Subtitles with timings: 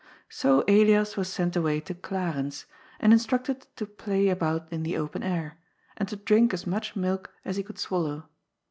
[0.29, 2.65] So Elias was sent away to Clarens,
[2.99, 5.59] and instructed to play about in the open air,
[5.95, 8.27] and to drink as much milk as he could swallow.